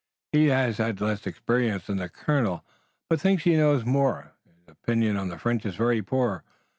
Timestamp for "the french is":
5.29-5.75